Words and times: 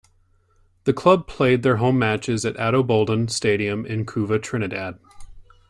The 0.85 0.93
club 0.93 1.27
played 1.27 1.61
their 1.61 1.75
home 1.77 1.99
matches 1.99 2.43
in 2.43 2.57
Ato 2.59 2.81
Boldon 2.81 3.27
Stadium, 3.29 3.85
in 3.85 4.03
Couva, 4.03 4.39
Trinidad. 4.41 4.97